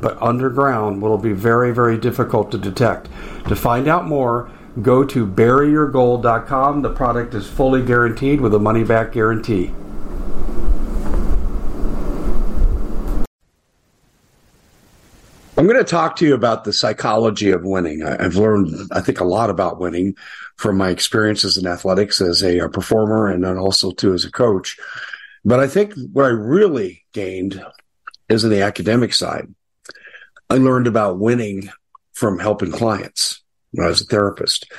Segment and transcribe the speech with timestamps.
[0.00, 3.08] but underground will be very, very difficult to detect.
[3.48, 4.50] To find out more,
[4.82, 6.82] go to buryyourgold.com.
[6.82, 9.72] The product is fully guaranteed with a money back guarantee.
[15.58, 18.02] I'm going to talk to you about the psychology of winning.
[18.02, 20.14] I've learned, I think, a lot about winning
[20.56, 24.76] from my experiences in athletics as a, performer and then also too as a coach.
[25.46, 27.64] But I think what I really gained
[28.28, 29.48] is in the academic side.
[30.48, 31.70] I learned about winning
[32.12, 34.70] from helping clients when I was a therapist.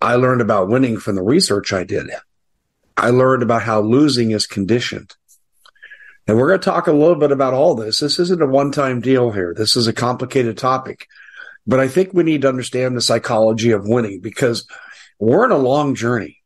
[0.00, 2.10] I learned about winning from the research I did.
[2.96, 5.14] I learned about how losing is conditioned.
[6.26, 8.00] And we're going to talk a little bit about all this.
[8.00, 9.54] This isn't a one time deal here.
[9.56, 11.06] This is a complicated topic.
[11.66, 14.66] But I think we need to understand the psychology of winning because
[15.18, 16.42] we're in a long journey.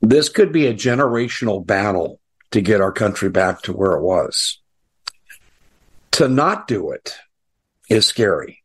[0.00, 2.20] This could be a generational battle
[2.50, 4.58] to get our country back to where it was.
[6.12, 7.16] To not do it
[7.88, 8.62] is scary.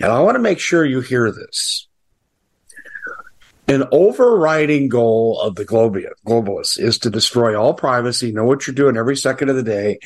[0.00, 1.86] And I want to make sure you hear this.
[3.68, 8.96] An overriding goal of the globalists is to destroy all privacy, know what you're doing
[8.96, 10.00] every second of the day,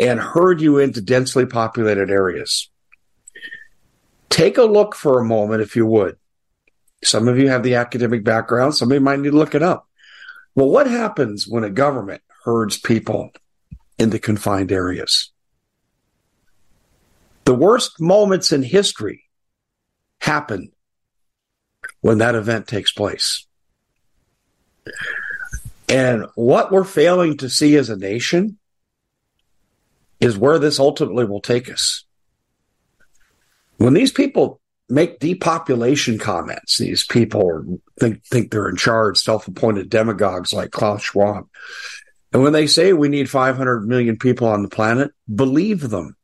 [0.00, 2.70] and herd you into densely populated areas.
[4.30, 6.16] Take a look for a moment, if you would.
[7.04, 9.62] Some of you have the academic background, some of you might need to look it
[9.62, 9.86] up.
[10.54, 13.32] Well, what happens when a government herds people
[13.98, 15.30] into confined areas?
[17.44, 19.24] The worst moments in history
[20.20, 20.72] happen
[22.00, 23.46] when that event takes place.
[25.88, 28.58] And what we're failing to see as a nation
[30.20, 32.04] is where this ultimately will take us.
[33.78, 39.88] When these people make depopulation comments, these people think, think they're in charge, self appointed
[39.88, 41.48] demagogues like Klaus Schwab.
[42.32, 46.16] And when they say we need 500 million people on the planet, believe them.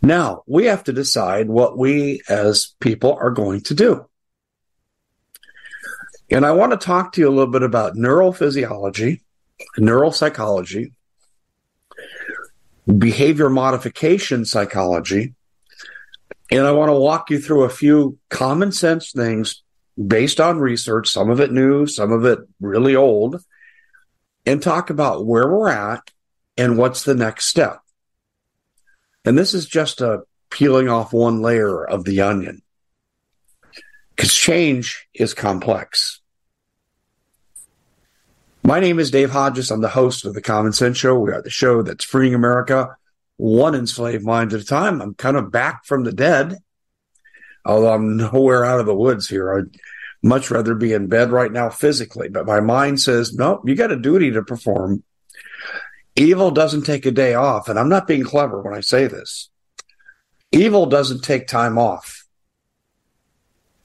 [0.00, 4.06] Now we have to decide what we as people are going to do.
[6.30, 9.20] And I want to talk to you a little bit about neurophysiology,
[9.78, 10.92] neuropsychology,
[12.98, 15.34] behavior modification psychology,
[16.50, 19.62] and I want to walk you through a few common sense things
[20.06, 23.42] based on research, some of it new, some of it really old,
[24.46, 26.10] and talk about where we're at
[26.56, 27.80] and what's the next step.
[29.24, 32.62] And this is just a peeling off one layer of the onion
[34.16, 36.20] because change is complex.
[38.62, 39.70] My name is Dave Hodges.
[39.70, 41.18] I'm the host of the Common Sense Show.
[41.18, 42.96] We are the show that's freeing America
[43.38, 45.00] one enslaved mind at a time.
[45.00, 46.58] I'm kind of back from the dead,
[47.64, 49.56] although I'm nowhere out of the woods here.
[49.56, 49.80] I'd
[50.22, 53.92] much rather be in bed right now physically, but my mind says, no, you got
[53.92, 55.04] a duty to perform.
[56.18, 57.68] Evil doesn't take a day off.
[57.68, 59.50] And I'm not being clever when I say this.
[60.50, 62.26] Evil doesn't take time off.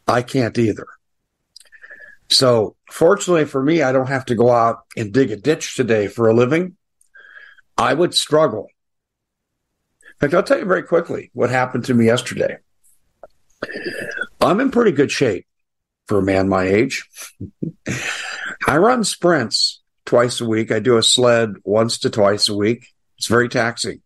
[0.07, 0.87] I can't either.
[2.29, 6.07] So fortunately for me, I don't have to go out and dig a ditch today
[6.07, 6.75] for a living.
[7.77, 8.67] I would struggle.
[10.01, 12.57] In fact, I'll tell you very quickly what happened to me yesterday.
[14.41, 15.45] I'm in pretty good shape
[16.07, 17.07] for a man my age.
[18.67, 20.71] I run sprints twice a week.
[20.71, 22.87] I do a sled once to twice a week.
[23.17, 24.01] It's very taxing.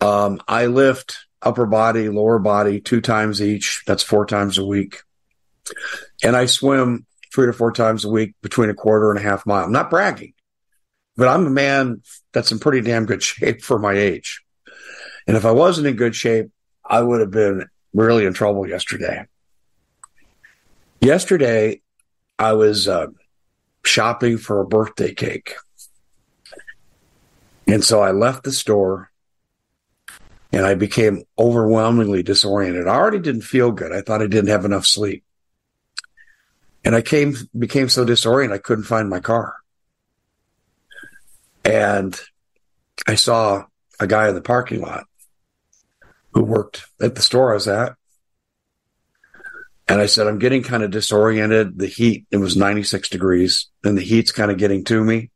[0.00, 3.82] Um, I lift upper body, lower body two times each.
[3.86, 5.02] That's four times a week.
[6.22, 9.46] And I swim three to four times a week between a quarter and a half
[9.46, 9.64] mile.
[9.64, 10.34] I'm not bragging,
[11.16, 12.02] but I'm a man
[12.32, 14.42] that's in pretty damn good shape for my age.
[15.26, 16.50] And if I wasn't in good shape,
[16.84, 19.26] I would have been really in trouble yesterday.
[21.00, 21.82] Yesterday,
[22.38, 23.08] I was uh,
[23.90, 25.54] shopping for a birthday cake.
[27.66, 29.10] And so I left the store
[30.52, 32.88] and I became overwhelmingly disoriented.
[32.88, 33.92] I already didn't feel good.
[33.92, 35.24] I thought I didn't have enough sleep.
[36.84, 39.56] And I came, became so disoriented, I couldn't find my car.
[41.64, 42.18] And
[43.06, 43.66] I saw
[44.00, 45.04] a guy in the parking lot
[46.32, 47.96] who worked at the store I was at.
[49.90, 51.76] And I said, I'm getting kind of disoriented.
[51.76, 55.30] The heat, it was 96 degrees and the heat's kind of getting to me.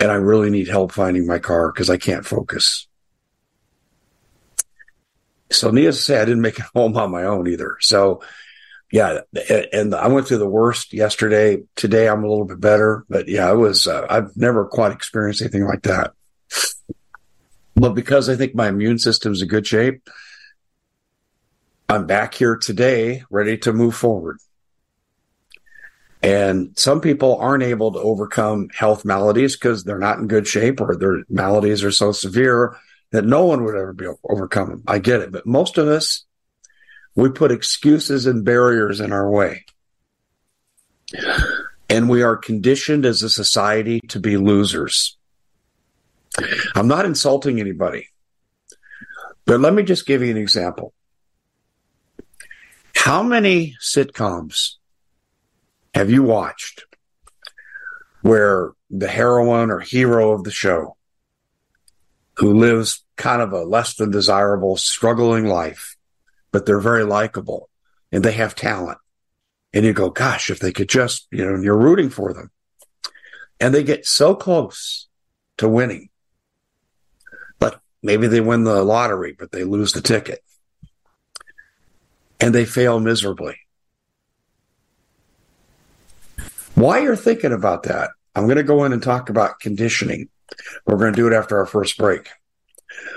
[0.00, 2.88] And I really need help finding my car because I can't focus.
[5.52, 7.76] So needless to say, I didn't make it home on my own either.
[7.80, 8.20] So
[8.90, 9.20] yeah,
[9.72, 11.62] and I went through the worst yesterday.
[11.76, 15.40] Today I'm a little bit better, but yeah, I was, uh, I've never quite experienced
[15.40, 16.14] anything like that.
[17.76, 20.10] But because I think my immune system's in good shape,
[21.90, 24.38] I'm back here today ready to move forward.
[26.22, 30.80] And some people aren't able to overcome health maladies because they're not in good shape
[30.80, 32.76] or their maladies are so severe
[33.10, 34.84] that no one would ever be able to overcome them.
[34.86, 35.32] I get it.
[35.32, 36.24] But most of us,
[37.16, 39.64] we put excuses and barriers in our way.
[41.88, 45.16] And we are conditioned as a society to be losers.
[46.76, 48.10] I'm not insulting anybody,
[49.44, 50.94] but let me just give you an example.
[53.10, 54.76] How many sitcoms
[55.94, 56.84] have you watched
[58.22, 60.96] where the heroine or hero of the show
[62.36, 65.96] who lives kind of a less than desirable, struggling life,
[66.52, 67.68] but they're very likable
[68.12, 68.98] and they have talent.
[69.72, 72.52] And you go, gosh, if they could just, you know, you're rooting for them.
[73.58, 75.08] And they get so close
[75.56, 76.10] to winning.
[77.58, 80.44] But maybe they win the lottery, but they lose the ticket.
[82.40, 83.56] And they fail miserably.
[86.74, 90.28] Why you're thinking about that, I'm going to go in and talk about conditioning.
[90.86, 92.28] We're going to do it after our first break.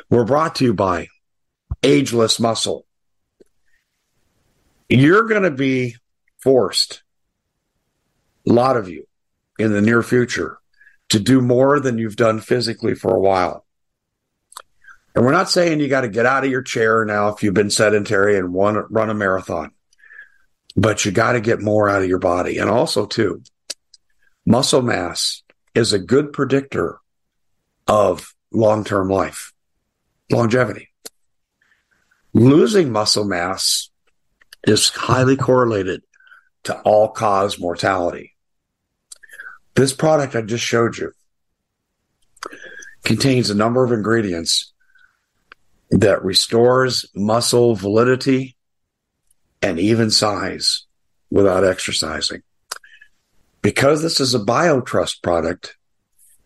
[0.09, 1.07] We're brought to you by
[1.81, 2.85] Ageless Muscle.
[4.89, 5.95] You're going to be
[6.39, 7.03] forced,
[8.47, 9.07] a lot of you,
[9.57, 10.57] in the near future,
[11.09, 13.62] to do more than you've done physically for a while.
[15.15, 17.53] And we're not saying you got to get out of your chair now if you've
[17.53, 19.71] been sedentary and want run a marathon,
[20.75, 22.57] but you got to get more out of your body.
[22.57, 23.43] And also, too,
[24.45, 25.43] muscle mass
[25.75, 26.99] is a good predictor
[27.87, 29.53] of long term life,
[30.31, 30.89] longevity.
[32.33, 33.91] Losing muscle mass
[34.65, 36.01] is highly correlated
[36.63, 38.35] to all cause mortality.
[39.75, 41.11] This product I just showed you
[43.03, 44.72] contains a number of ingredients
[45.93, 48.55] that restores muscle validity
[49.61, 50.85] and even size
[51.29, 52.41] without exercising.
[53.61, 55.77] Because this is a BioTrust product,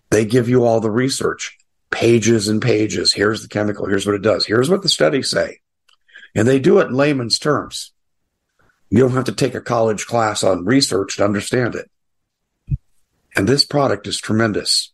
[0.09, 1.57] they give you all the research,
[1.91, 3.13] pages and pages.
[3.13, 3.87] Here's the chemical.
[3.87, 4.45] Here's what it does.
[4.45, 5.59] Here's what the studies say.
[6.35, 7.93] And they do it in layman's terms.
[8.89, 11.89] You don't have to take a college class on research to understand it.
[13.35, 14.91] And this product is tremendous.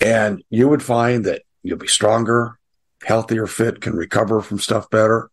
[0.00, 2.58] And you would find that you'll be stronger,
[3.04, 5.30] healthier, fit, can recover from stuff better.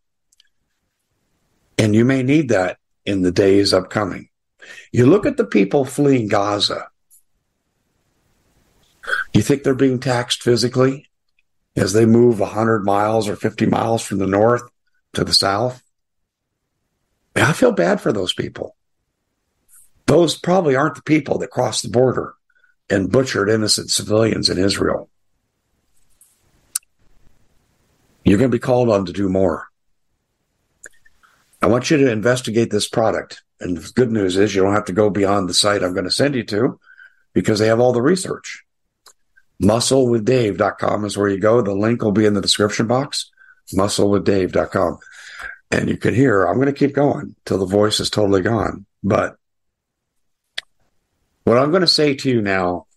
[1.78, 4.30] And you may need that in the days upcoming.
[4.92, 6.88] You look at the people fleeing Gaza.
[9.34, 11.10] You think they're being taxed physically
[11.76, 14.64] as they move 100 miles or 50 miles from the north
[15.14, 15.82] to the south?
[17.36, 18.76] I feel bad for those people.
[20.06, 22.36] Those probably aren't the people that crossed the border
[22.90, 25.10] and butchered innocent civilians in Israel.
[28.24, 29.68] You're going to be called on to do more.
[31.62, 33.44] I want you to investigate this product.
[33.60, 36.06] And the good news is you don't have to go beyond the site I'm going
[36.06, 36.80] to send you to
[37.34, 38.64] because they have all the research.
[39.62, 41.62] Musclewithdave.com is where you go.
[41.62, 43.30] The link will be in the description box.
[43.74, 44.98] Musclewithdave.com.
[45.70, 48.86] And you can hear, I'm going to keep going till the voice is totally gone.
[49.04, 49.38] But
[51.44, 52.88] what I'm going to say to you now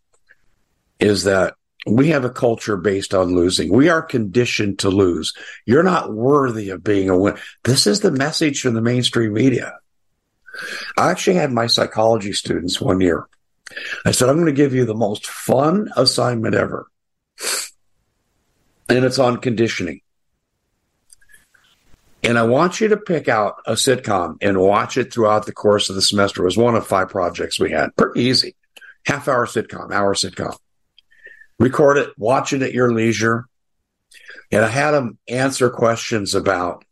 [0.99, 1.54] is that
[1.86, 3.72] we have a culture based on losing.
[3.72, 5.32] We are conditioned to lose.
[5.66, 7.38] You're not worthy of being a winner.
[7.62, 9.78] This is the message from the mainstream media.
[10.96, 13.26] I actually had my psychology students one year.
[14.04, 16.86] I said, I'm going to give you the most fun assignment ever.
[18.88, 20.00] And it's on conditioning.
[22.22, 25.90] And I want you to pick out a sitcom and watch it throughout the course
[25.90, 26.42] of the semester.
[26.42, 27.94] It was one of five projects we had.
[27.96, 28.54] Pretty easy.
[29.04, 30.56] Half hour sitcom, hour sitcom.
[31.58, 33.46] Record it, watch it at your leisure.
[34.50, 36.84] And I had them answer questions about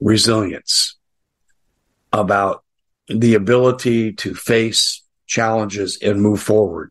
[0.00, 0.96] resilience,
[2.12, 2.64] about
[3.08, 6.90] the ability to face challenges and move forward,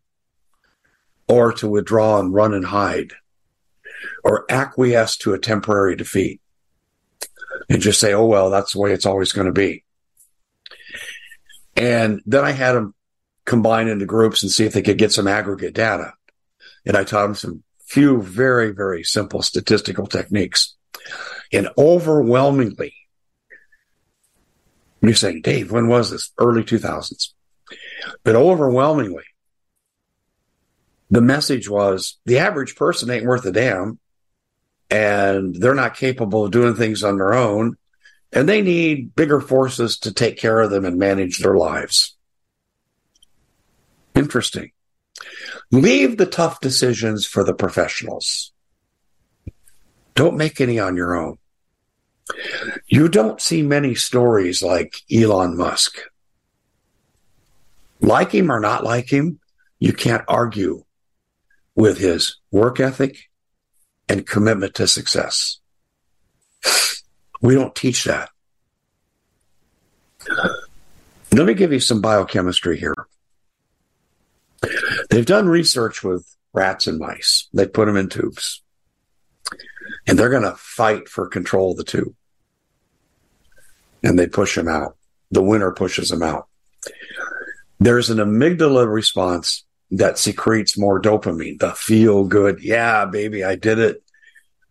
[1.27, 3.13] or to withdraw and run and hide,
[4.23, 6.41] or acquiesce to a temporary defeat
[7.69, 9.83] and just say, oh, well, that's the way it's always going to be.
[11.75, 12.93] And then I had them
[13.45, 16.13] combine into groups and see if they could get some aggregate data.
[16.85, 20.75] And I taught them some few very, very simple statistical techniques.
[21.51, 22.93] And overwhelmingly,
[25.01, 26.31] you're saying, Dave, when was this?
[26.37, 27.29] Early 2000s.
[28.23, 29.23] But overwhelmingly,
[31.09, 33.99] the message was the average person ain't worth a damn
[34.89, 37.75] and they're not capable of doing things on their own
[38.31, 42.15] and they need bigger forces to take care of them and manage their lives.
[44.15, 44.71] Interesting.
[45.71, 48.51] Leave the tough decisions for the professionals.
[50.15, 51.37] Don't make any on your own.
[52.87, 55.97] You don't see many stories like Elon Musk.
[57.99, 59.39] Like him or not like him,
[59.79, 60.83] you can't argue
[61.75, 63.29] with his work ethic
[64.09, 65.59] and commitment to success.
[67.41, 68.29] We don't teach that.
[71.31, 72.93] Let me give you some biochemistry here.
[75.09, 77.47] They've done research with rats and mice.
[77.53, 78.61] They put them in tubes
[80.07, 82.15] and they're going to fight for control of the tube.
[84.03, 84.97] And they push them out.
[85.29, 86.47] The winner pushes them out.
[87.79, 92.63] There's an amygdala response that secretes more dopamine, the feel good.
[92.63, 94.03] Yeah, baby, I did it.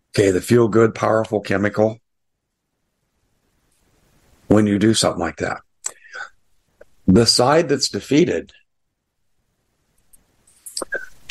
[0.09, 1.99] Okay, the feel good, powerful chemical
[4.47, 5.61] when you do something like that.
[7.07, 8.51] The side that's defeated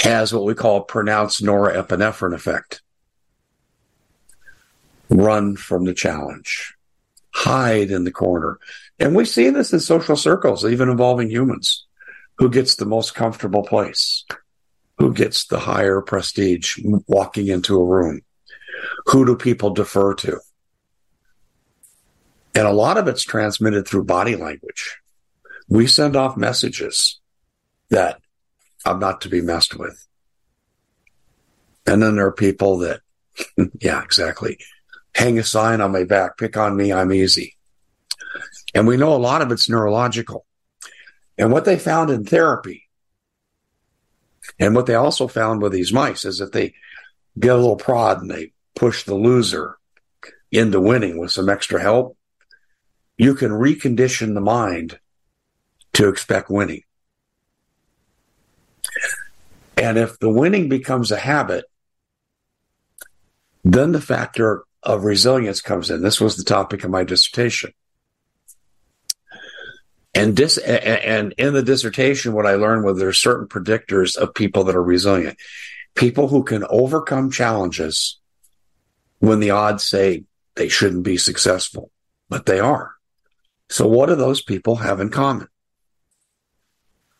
[0.00, 2.82] has what we call pronounced norepinephrine effect.
[5.08, 6.74] Run from the challenge,
[7.34, 8.58] hide in the corner.
[8.98, 11.86] And we see this in social circles, even involving humans.
[12.38, 14.24] Who gets the most comfortable place?
[14.98, 18.20] Who gets the higher prestige walking into a room?
[19.06, 20.40] Who do people defer to?
[22.54, 24.98] And a lot of it's transmitted through body language.
[25.68, 27.20] We send off messages
[27.90, 28.20] that
[28.84, 30.06] I'm not to be messed with.
[31.86, 33.00] And then there are people that,
[33.80, 34.58] yeah, exactly.
[35.14, 37.56] Hang a sign on my back, pick on me, I'm easy.
[38.74, 40.46] And we know a lot of it's neurological.
[41.36, 42.88] And what they found in therapy,
[44.58, 46.74] and what they also found with these mice is that they
[47.38, 49.78] get a little prod and they push the loser
[50.52, 52.16] into winning with some extra help,
[53.16, 54.98] you can recondition the mind
[55.94, 56.82] to expect winning.
[59.76, 61.64] And if the winning becomes a habit,
[63.64, 66.02] then the factor of resilience comes in.
[66.02, 67.72] This was the topic of my dissertation.
[70.14, 74.34] And dis- and in the dissertation, what I learned was there are certain predictors of
[74.34, 75.38] people that are resilient.
[75.94, 78.18] People who can overcome challenges
[79.20, 80.24] when the odds say
[80.56, 81.90] they shouldn't be successful,
[82.28, 82.92] but they are.
[83.68, 85.48] So what do those people have in common?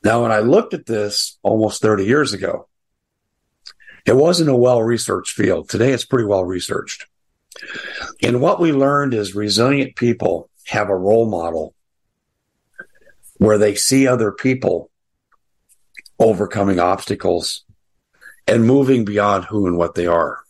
[0.02, 2.68] Now, when I looked at this almost 30 years ago,
[4.06, 5.68] it wasn't a well researched field.
[5.68, 7.06] Today it's pretty well researched.
[8.22, 11.74] And what we learned is resilient people have a role model
[13.36, 14.90] where they see other people
[16.18, 17.64] overcoming obstacles
[18.46, 20.40] and moving beyond who and what they are.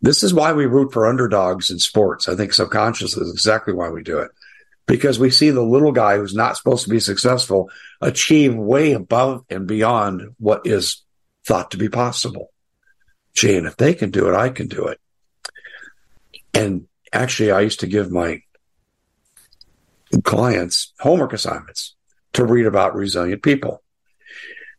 [0.00, 2.28] This is why we root for underdogs in sports.
[2.28, 4.30] I think subconsciously is exactly why we do it
[4.86, 7.70] because we see the little guy who's not supposed to be successful
[8.00, 11.02] achieve way above and beyond what is
[11.46, 12.50] thought to be possible.
[13.34, 15.00] Gee, if they can do it, I can do it.
[16.52, 18.42] And actually, I used to give my
[20.24, 21.94] clients homework assignments
[22.34, 23.82] to read about resilient people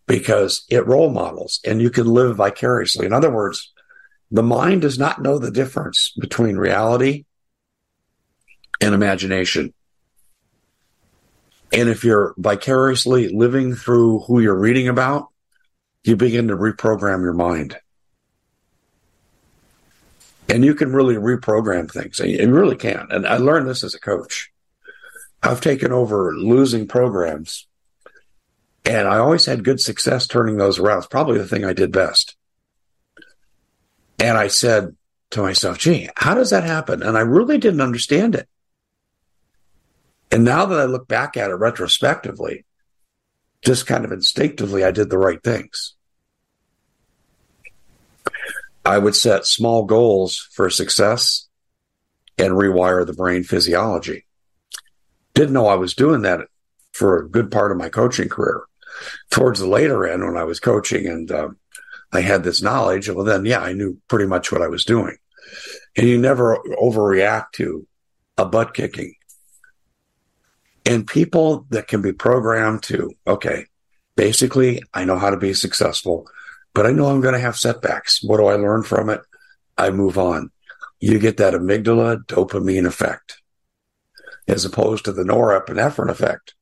[0.05, 3.05] because it role models and you can live vicariously.
[3.05, 3.71] In other words,
[4.29, 7.25] the mind does not know the difference between reality
[8.81, 9.73] and imagination.
[11.73, 15.29] And if you're vicariously living through who you're reading about,
[16.03, 17.77] you begin to reprogram your mind.
[20.49, 22.19] And you can really reprogram things.
[22.19, 23.07] And You really can.
[23.09, 24.51] And I learned this as a coach.
[25.41, 27.67] I've taken over losing programs
[28.85, 30.99] and I always had good success turning those around.
[30.99, 32.35] It's probably the thing I did best.
[34.19, 34.95] And I said
[35.31, 37.01] to myself, gee, how does that happen?
[37.01, 38.47] And I really didn't understand it.
[40.33, 42.65] And now that I look back at it retrospectively,
[43.63, 45.93] just kind of instinctively, I did the right things.
[48.83, 51.47] I would set small goals for success
[52.39, 54.25] and rewire the brain physiology.
[55.35, 56.47] Didn't know I was doing that
[56.93, 58.63] for a good part of my coaching career.
[59.29, 61.49] Towards the later end, when I was coaching and uh,
[62.11, 65.15] I had this knowledge, well, then, yeah, I knew pretty much what I was doing.
[65.95, 67.85] And you never overreact to
[68.35, 69.13] a butt kicking
[70.85, 73.65] and people that can be programmed to, okay,
[74.15, 76.27] Basically, I know how to be successful,
[76.73, 78.23] but I know I'm going to have setbacks.
[78.23, 79.21] What do I learn from it?
[79.77, 80.51] I move on.
[80.99, 83.41] You get that amygdala dopamine effect
[84.47, 86.53] as opposed to the norepinephrine effect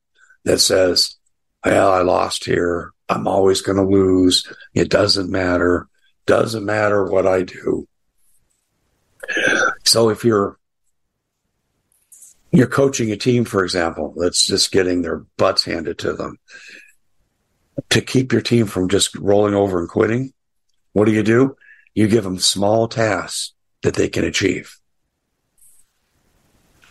[0.45, 1.17] that says,
[1.65, 2.91] well, I lost here.
[3.09, 4.47] I'm always going to lose.
[4.73, 5.87] It doesn't matter.
[6.25, 7.87] Doesn't matter what I do.
[9.83, 10.57] So if you're
[12.51, 16.38] you're coaching a team, for example, that's just getting their butts handed to them.
[17.91, 20.34] To keep your team from just rolling over and quitting,
[20.93, 21.55] what do you do?
[21.93, 23.53] You give them small tasks
[23.84, 24.77] that they can achieve.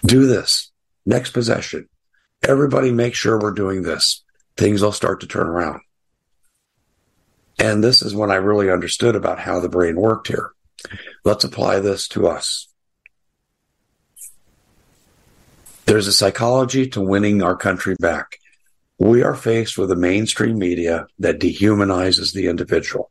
[0.05, 0.71] Do this.
[1.05, 1.89] Next possession.
[2.43, 4.25] Everybody make sure we're doing this.
[4.57, 5.83] Things will start to turn around.
[7.59, 10.53] And this is when I really understood about how the brain worked here.
[11.25, 12.70] Let's apply this to us.
[15.87, 18.39] There's a psychology to winning our country back.
[18.99, 23.11] We are faced with a mainstream media that dehumanizes the individual.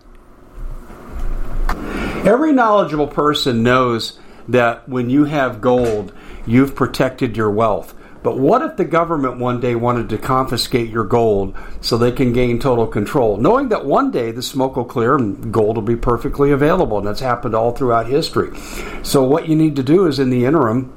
[2.23, 6.13] Every knowledgeable person knows that when you have gold,
[6.45, 7.95] you've protected your wealth.
[8.21, 12.31] But what if the government one day wanted to confiscate your gold so they can
[12.31, 15.95] gain total control, knowing that one day the smoke will clear and gold will be
[15.95, 16.99] perfectly available?
[16.99, 18.55] And that's happened all throughout history.
[19.01, 20.93] So, what you need to do is in the interim,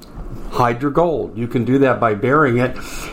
[0.51, 1.39] hide your gold.
[1.39, 2.77] You can do that by burying it.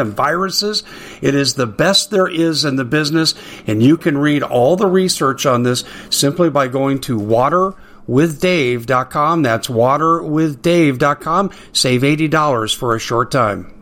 [0.00, 0.82] and viruses.
[1.22, 3.34] It is the best there is in the business,
[3.66, 7.74] and you can read all the research on this simply by going to water
[8.10, 9.42] waterwithdave.com.
[9.42, 11.50] That's waterwithdave.com.
[11.72, 13.76] Save $80 for a short time.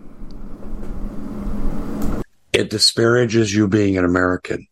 [2.53, 4.67] It disparages you being an American.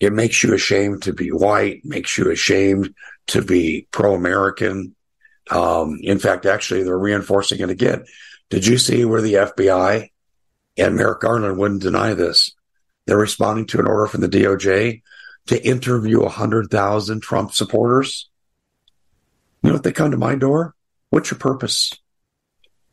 [0.00, 2.94] It makes you ashamed to be white, makes you ashamed
[3.28, 4.94] to be pro American.
[5.50, 8.04] Um, in fact, actually, they're reinforcing it again.
[8.50, 10.10] Did you see where the FBI
[10.76, 12.52] and Merrick Garland wouldn't deny this?
[13.06, 15.02] They're responding to an order from the DOJ
[15.46, 18.28] to interview 100,000 Trump supporters
[19.66, 20.76] you know, if they come to my door,
[21.10, 21.92] what's your purpose?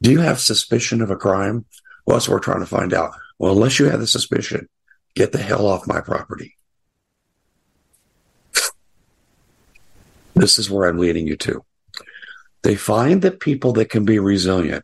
[0.02, 1.65] Do you have suspicion of a crime?
[2.04, 3.12] Well, that's what we're trying to find out.
[3.38, 4.67] Well, unless you have the suspicion,
[5.13, 6.56] get the hell off my property.
[10.34, 11.63] This is where I'm leading you to.
[12.63, 14.84] They find that people that can be resilient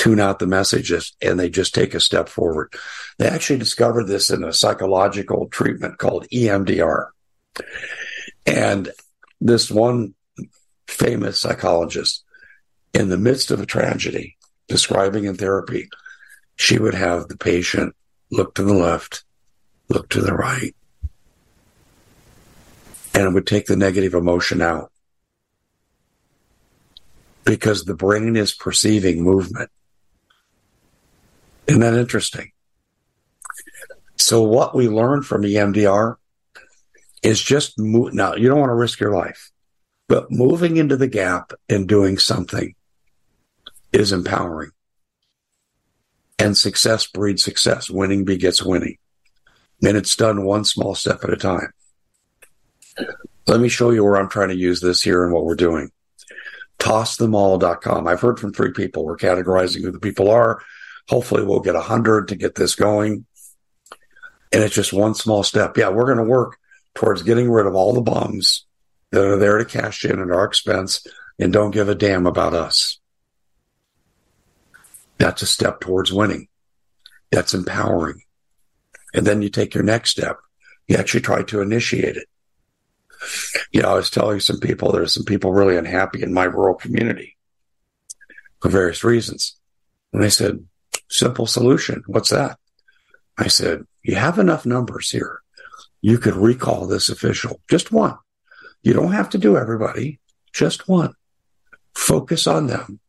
[0.00, 2.72] tune out the messages and they just take a step forward.
[3.18, 7.08] They actually discovered this in a psychological treatment called EMDR.
[8.46, 8.90] And
[9.42, 10.14] this one
[10.88, 12.24] famous psychologist,
[12.94, 15.90] in the midst of a tragedy, describing in therapy,
[16.56, 17.94] she would have the patient
[18.30, 19.22] look to the left,
[19.90, 20.74] look to the right,
[23.12, 24.90] and it would take the negative emotion out
[27.44, 29.70] because the brain is perceiving movement.
[31.70, 32.50] Isn't that interesting?
[34.16, 36.16] So, what we learned from EMDR
[37.22, 38.12] is just move.
[38.12, 39.52] Now, you don't want to risk your life,
[40.08, 42.74] but moving into the gap and doing something
[43.92, 44.72] is empowering.
[46.40, 47.88] And success breeds success.
[47.88, 48.98] Winning begets winning.
[49.80, 51.72] And it's done one small step at a time.
[53.46, 55.92] Let me show you where I'm trying to use this here and what we're doing.
[56.80, 58.08] Tossthemall.com.
[58.08, 59.04] I've heard from three people.
[59.04, 60.60] We're categorizing who the people are.
[61.10, 63.26] Hopefully we'll get a hundred to get this going.
[64.52, 65.76] And it's just one small step.
[65.76, 66.56] Yeah, we're going to work
[66.94, 68.64] towards getting rid of all the bums
[69.10, 71.04] that are there to cash in at our expense
[71.36, 73.00] and don't give a damn about us.
[75.18, 76.46] That's a step towards winning.
[77.32, 78.22] That's empowering.
[79.12, 80.38] And then you take your next step.
[80.86, 82.28] You actually try to initiate it.
[83.72, 86.76] You know, I was telling some people there's some people really unhappy in my rural
[86.76, 87.36] community
[88.62, 89.56] for various reasons.
[90.12, 90.64] And they said,
[91.10, 92.02] simple solution.
[92.06, 92.58] What's that?
[93.36, 95.40] I said, you have enough numbers here.
[96.00, 98.16] You could recall this official, just one.
[98.82, 100.20] You don't have to do everybody,
[100.52, 101.14] just one.
[101.94, 103.00] Focus on them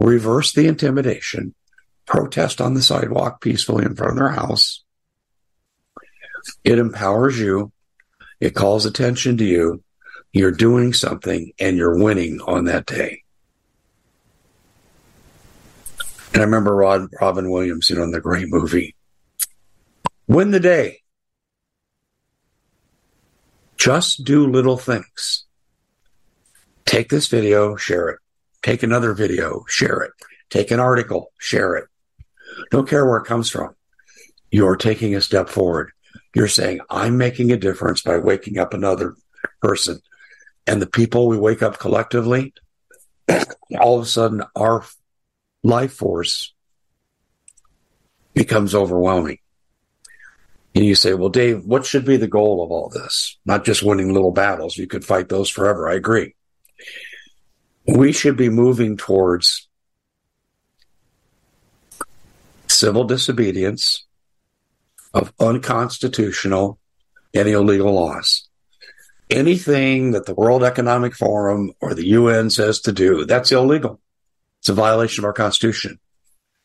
[0.00, 1.54] reverse the intimidation,
[2.06, 4.82] protest on the sidewalk peacefully in front of their house.
[6.64, 7.70] It empowers you.
[8.40, 9.84] It calls attention to you.
[10.32, 13.19] You're doing something and you're winning on that day.
[16.32, 18.94] And I remember Rod, Robin Williams, you know, in the great movie,
[20.28, 21.00] Win the Day.
[23.76, 25.44] Just do little things.
[26.84, 28.18] Take this video, share it.
[28.62, 30.12] Take another video, share it.
[30.50, 31.86] Take an article, share it.
[32.70, 33.74] Don't care where it comes from.
[34.50, 35.92] You're taking a step forward.
[36.34, 39.16] You're saying, I'm making a difference by waking up another
[39.62, 40.00] person.
[40.66, 42.52] And the people we wake up collectively,
[43.80, 44.84] all of a sudden our
[45.62, 46.52] life force
[48.34, 49.38] becomes overwhelming.
[50.74, 53.38] And you say, well, Dave, what should be the goal of all this?
[53.44, 54.76] Not just winning little battles.
[54.76, 55.88] You could fight those forever.
[55.88, 56.34] I agree
[57.86, 59.68] we should be moving towards
[62.68, 64.06] civil disobedience
[65.12, 66.78] of unconstitutional
[67.34, 68.48] and illegal laws.
[69.28, 74.00] Anything that the World Economic Forum or the UN says to do, that's illegal.
[74.60, 75.98] It's a violation of our Constitution.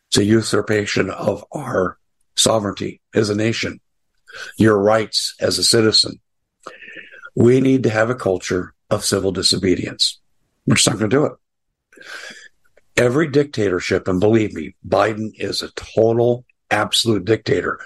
[0.10, 1.98] It's a usurpation of our
[2.36, 3.80] sovereignty as a nation,
[4.58, 6.20] your rights as a citizen.
[7.36, 10.20] We need to have a culture of civil disobedience.
[10.66, 11.34] We're just not going to do it.
[12.98, 17.80] Every dictatorship, and believe me, Biden is a total, absolute dictator.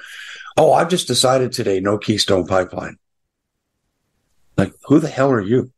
[0.57, 2.97] Oh, I've just decided today no Keystone Pipeline.
[4.57, 5.71] Like, who the hell are you?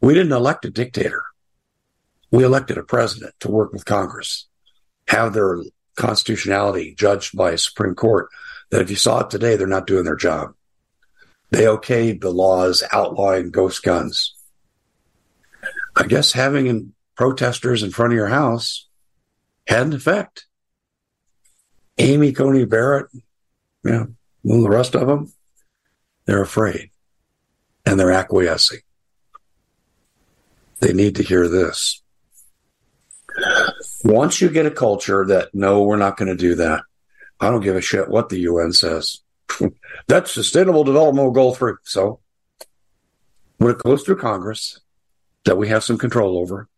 [0.00, 1.22] We didn't elect a dictator.
[2.30, 4.46] We elected a president to work with Congress,
[5.08, 5.62] have their
[5.96, 8.28] constitutionality judged by a Supreme Court.
[8.70, 10.54] That if you saw it today, they're not doing their job.
[11.50, 14.34] They okayed the laws outlawing ghost guns.
[15.96, 18.86] I guess having protesters in front of your house
[19.66, 20.46] had an effect.
[21.96, 23.06] Amy Coney Barrett,
[23.82, 24.06] know,
[24.44, 25.32] and the rest of them,
[26.26, 26.90] they're afraid
[27.84, 28.80] and they're acquiescing.
[30.80, 32.02] They need to hear this.
[34.04, 36.82] Once you get a culture that, no, we're not going to do that,
[37.40, 39.20] I don't give a shit what the UN says.
[40.08, 41.74] That's Sustainable Development Goal 3.
[41.84, 42.20] So
[43.58, 44.80] when it goes through Congress,
[45.44, 46.68] that we have some control over.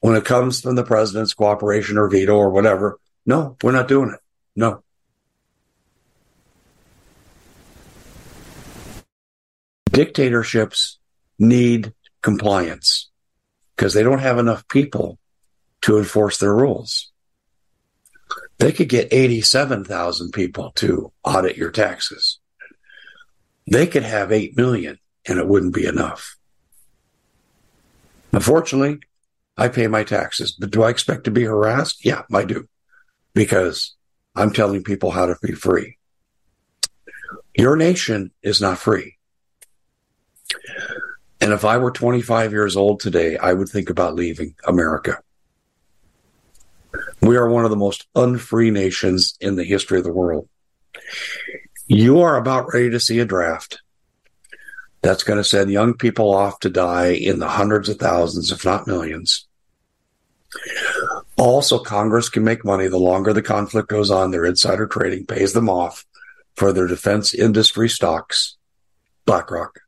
[0.00, 4.10] When it comes from the president's cooperation or veto or whatever, no, we're not doing
[4.10, 4.20] it.
[4.56, 4.82] No.
[9.90, 10.98] Dictatorships
[11.38, 13.10] need compliance
[13.76, 15.18] because they don't have enough people
[15.88, 17.10] to enforce their rules.
[18.58, 22.40] They could get 87,000 people to audit your taxes.
[23.66, 26.36] They could have 8 million and it wouldn't be enough.
[28.32, 28.98] Unfortunately,
[29.56, 32.04] I pay my taxes, but do I expect to be harassed?
[32.04, 32.68] Yeah, I do
[33.34, 33.96] because
[34.36, 35.96] I'm telling people how to be free.
[37.56, 39.16] Your nation is not free.
[41.40, 45.22] And if I were 25 years old today, I would think about leaving America.
[47.20, 50.48] We are one of the most unfree nations in the history of the world.
[51.86, 53.80] You are about ready to see a draft
[55.02, 58.64] that's going to send young people off to die in the hundreds of thousands, if
[58.64, 59.46] not millions.
[61.36, 64.30] Also, Congress can make money the longer the conflict goes on.
[64.30, 66.04] Their insider trading pays them off
[66.56, 68.56] for their defense industry stocks.
[69.24, 69.78] BlackRock,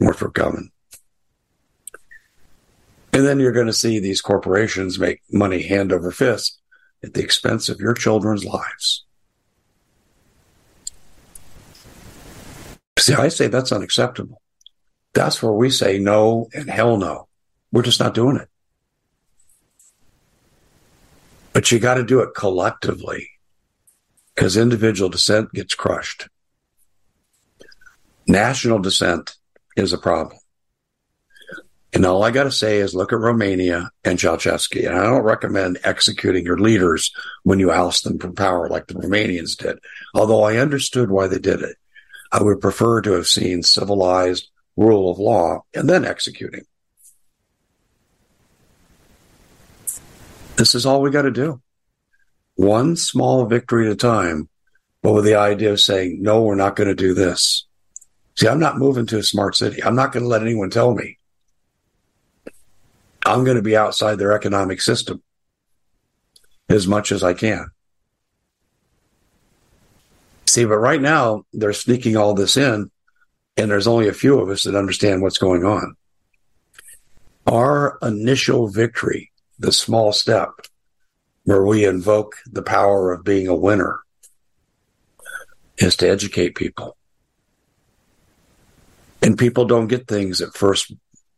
[0.00, 0.70] Northrop Grumman.
[3.12, 6.60] And then you're going to see these corporations make money hand over fist
[7.04, 9.04] at the expense of your children's lives.
[12.98, 14.40] See, I say that's unacceptable.
[15.12, 17.28] That's where we say no and hell no.
[17.70, 18.48] We're just not doing it.
[21.52, 23.28] But you got to do it collectively
[24.34, 26.28] because individual dissent gets crushed.
[28.26, 29.36] National dissent
[29.76, 30.38] is a problem.
[31.94, 34.86] And all I got to say is look at Romania and Ceausescu.
[34.86, 38.94] And I don't recommend executing your leaders when you oust them from power like the
[38.94, 39.78] Romanians did.
[40.14, 41.76] Although I understood why they did it.
[42.30, 46.64] I would prefer to have seen civilized rule of law and then executing.
[50.56, 51.60] This is all we got to do.
[52.54, 54.48] One small victory at a time,
[55.02, 57.66] but with the idea of saying, no, we're not going to do this.
[58.36, 59.82] See, I'm not moving to a smart city.
[59.82, 61.18] I'm not going to let anyone tell me.
[63.24, 65.22] I'm going to be outside their economic system
[66.68, 67.70] as much as I can.
[70.46, 72.90] See, but right now they're sneaking all this in,
[73.56, 75.96] and there's only a few of us that understand what's going on.
[77.46, 80.50] Our initial victory, the small step
[81.44, 84.00] where we invoke the power of being a winner,
[85.78, 86.96] is to educate people.
[89.22, 90.92] And people don't get things at first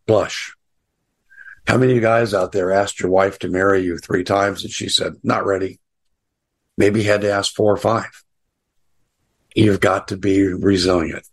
[0.06, 0.54] blush.
[1.66, 4.62] How many of you guys out there asked your wife to marry you three times
[4.62, 5.80] and she said, not ready?
[6.76, 8.24] Maybe you had to ask four or five.
[9.54, 11.26] You've got to be resilient.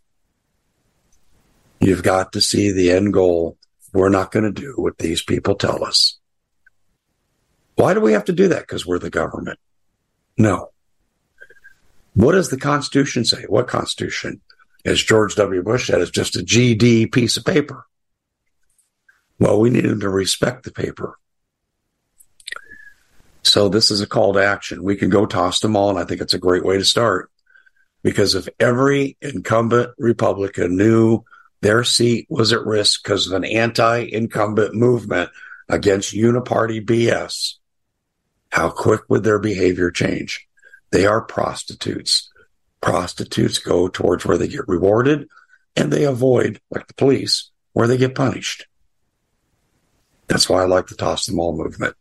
[1.79, 3.57] You've got to see the end goal.
[3.93, 6.17] We're not going to do what these people tell us.
[7.75, 8.61] Why do we have to do that?
[8.61, 9.59] Because we're the government.
[10.37, 10.69] No.
[12.13, 13.43] What does the Constitution say?
[13.47, 14.41] What Constitution?
[14.85, 15.61] As George W.
[15.63, 17.85] Bush said, it's just a GD piece of paper.
[19.41, 21.17] Well, we need them to respect the paper.
[23.41, 24.83] So this is a call to action.
[24.83, 27.31] We can go toss them all, and I think it's a great way to start.
[28.03, 31.23] Because if every incumbent Republican knew
[31.61, 35.31] their seat was at risk because of an anti-incumbent movement
[35.67, 37.55] against uniparty BS,
[38.51, 40.47] how quick would their behavior change?
[40.91, 42.29] They are prostitutes.
[42.79, 45.27] Prostitutes go towards where they get rewarded
[45.75, 48.67] and they avoid, like the police, where they get punished.
[50.31, 51.93] That's why I like the toss them all movement.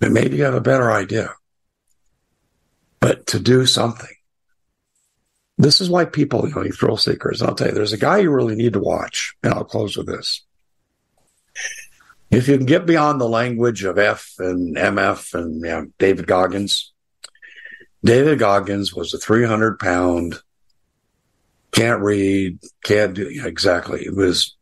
[0.00, 1.32] But maybe you have a better idea.
[2.98, 4.10] But to do something.
[5.58, 7.40] This is why people, you know, you thrill seekers.
[7.40, 10.08] I'll tell you, there's a guy you really need to watch, and I'll close with
[10.08, 10.44] this.
[12.32, 16.26] If you can get beyond the language of F and MF and you know, David
[16.26, 16.92] Goggins,
[18.02, 20.40] David Goggins was a 300 pound,
[21.70, 24.04] can't read, can't do exactly.
[24.04, 24.56] It was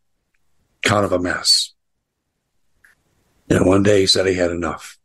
[0.82, 1.72] kind of a mess.
[3.48, 4.98] And one day he said he had enough.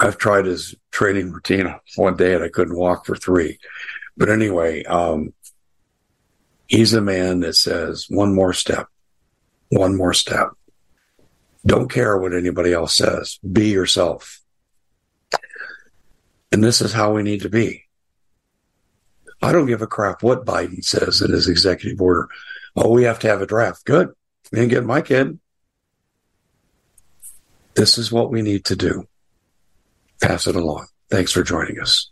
[0.00, 3.58] I've tried his training routine one day and I couldn't walk for three.
[4.16, 5.32] But anyway, um,
[6.66, 8.88] he's a man that says one more step,
[9.68, 10.48] one more step.
[11.64, 13.38] Don't care what anybody else says.
[13.50, 14.40] Be yourself.
[16.50, 17.84] And this is how we need to be.
[19.40, 22.28] I don't give a crap what Biden says in his executive order.
[22.76, 23.84] Oh, we have to have a draft.
[23.84, 24.08] Good.
[24.50, 25.38] We didn't get my kid.
[27.74, 29.08] This is what we need to do.
[30.20, 30.86] Pass it along.
[31.10, 32.11] Thanks for joining us.